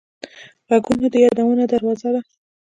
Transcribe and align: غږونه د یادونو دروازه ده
غږونه 0.67 1.07
د 1.13 1.15
یادونو 1.25 1.63
دروازه 1.73 2.09
ده 2.13 2.21